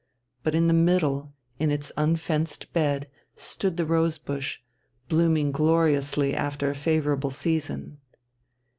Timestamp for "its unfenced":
1.69-2.73